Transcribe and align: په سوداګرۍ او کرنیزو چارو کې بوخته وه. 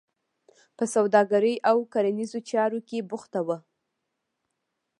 په 0.77 0.83
سوداګرۍ 0.95 1.55
او 1.69 1.77
کرنیزو 1.93 2.39
چارو 2.49 2.79
کې 2.87 3.05
بوخته 3.09 3.39
وه. 3.47 3.57